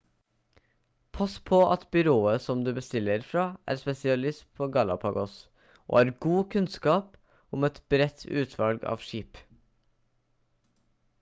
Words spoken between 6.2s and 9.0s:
god kunnskap om et bredt utvalg